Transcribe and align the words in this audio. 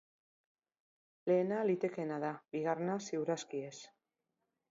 Lehena 1.31 1.59
litekeena 1.71 2.17
da, 2.25 2.33
bigarrena 2.57 2.97
ziur 3.09 3.33
aski 3.37 3.63
ez. 3.69 3.77